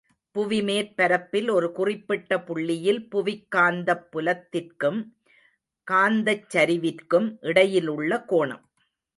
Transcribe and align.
புவிமேற்பரப்பில் 0.35 1.49
ஒரு 1.51 1.71
குறிப்பிட்ட 1.71 2.39
புள்ளியில் 2.39 3.09
புவிக் 3.09 3.47
காந்தப் 3.55 4.07
புலத்திற்கும் 4.11 4.99
காந்தச் 5.87 6.47
சரிவிற்கும் 6.53 7.37
இடையிலுள்ள 7.41 8.25
கோணம். 8.25 8.65